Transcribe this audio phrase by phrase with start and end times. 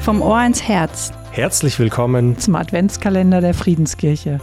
[0.00, 1.12] Vom Ohr ins Herz.
[1.30, 4.40] Herzlich willkommen zum Adventskalender der Friedenskirche.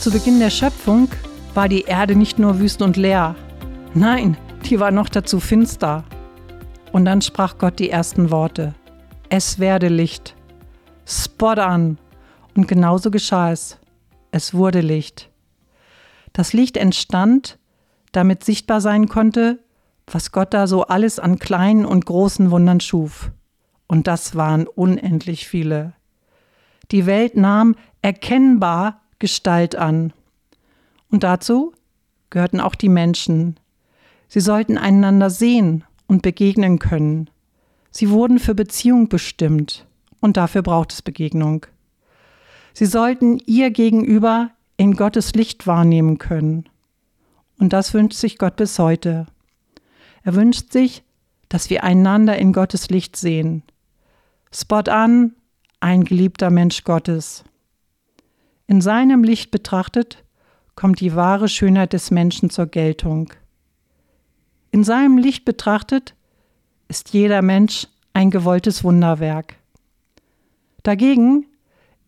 [0.00, 1.08] Zu Beginn der Schöpfung
[1.54, 3.36] war die Erde nicht nur wüst und leer.
[3.94, 6.02] Nein, die war noch dazu finster.
[6.90, 8.74] Und dann sprach Gott die ersten Worte.
[9.28, 10.34] Es werde Licht.
[11.06, 11.98] Spot an.
[12.56, 13.78] Und genauso geschah es.
[14.32, 15.31] Es wurde Licht.
[16.32, 17.58] Das Licht entstand,
[18.12, 19.58] damit sichtbar sein konnte,
[20.06, 23.30] was Gott da so alles an kleinen und großen Wundern schuf.
[23.86, 25.94] Und das waren unendlich viele.
[26.90, 30.12] Die Welt nahm erkennbar Gestalt an.
[31.10, 31.72] Und dazu
[32.30, 33.60] gehörten auch die Menschen.
[34.28, 37.30] Sie sollten einander sehen und begegnen können.
[37.90, 39.86] Sie wurden für Beziehung bestimmt
[40.20, 41.66] und dafür braucht es Begegnung.
[42.72, 46.68] Sie sollten ihr gegenüber in Gottes Licht wahrnehmen können.
[47.58, 49.26] Und das wünscht sich Gott bis heute.
[50.22, 51.02] Er wünscht sich,
[51.48, 53.62] dass wir einander in Gottes Licht sehen.
[54.52, 55.34] Spot an,
[55.80, 57.44] ein geliebter Mensch Gottes.
[58.66, 60.24] In seinem Licht betrachtet
[60.74, 63.32] kommt die wahre Schönheit des Menschen zur Geltung.
[64.70, 66.14] In seinem Licht betrachtet
[66.88, 69.56] ist jeder Mensch ein gewolltes Wunderwerk.
[70.82, 71.46] Dagegen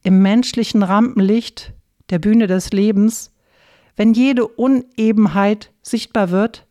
[0.02, 1.72] im menschlichen Rampenlicht
[2.15, 3.33] der Bühne des Lebens,
[3.97, 6.65] wenn jede Unebenheit sichtbar wird,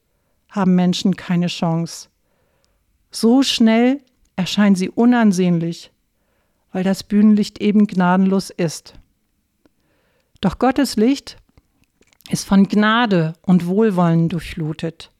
[0.50, 2.08] haben Menschen keine Chance.
[3.12, 4.02] So schnell
[4.38, 5.92] erscheinen sie unansehnlich,
[6.72, 8.94] weil das Bühnenlicht eben gnadenlos ist.
[10.40, 11.36] Doch Gottes Licht
[12.30, 15.12] ist von Gnade und Wohlwollen durchflutet.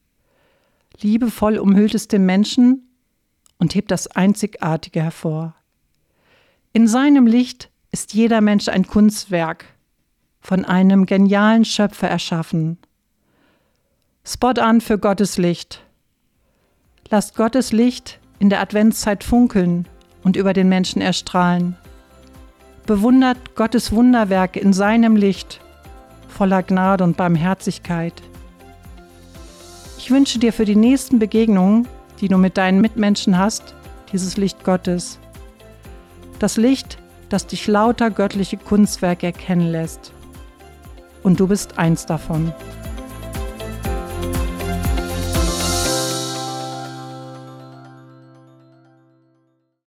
[1.02, 2.88] Liebevoll umhüllt es den Menschen
[3.58, 5.54] und hebt das Einzigartige hervor.
[6.72, 9.66] In seinem Licht ist jeder Mensch ein Kunstwerk,
[10.44, 12.78] von einem genialen Schöpfer erschaffen.
[14.26, 15.82] Spot an für Gottes Licht.
[17.10, 19.88] Lasst Gottes Licht in der Adventszeit funkeln
[20.24, 21.78] und über den Menschen erstrahlen.
[22.86, 25.62] Bewundert Gottes Wunderwerke in seinem Licht,
[26.28, 28.22] voller Gnade und Barmherzigkeit.
[29.98, 31.88] Ich wünsche dir für die nächsten Begegnungen,
[32.20, 33.74] die du mit deinen Mitmenschen hast,
[34.12, 35.20] dieses Licht Gottes.
[36.40, 36.98] Das Licht,
[37.30, 40.13] das dich lauter göttliche Kunstwerke erkennen lässt.
[41.24, 42.54] Und du bist eins davon.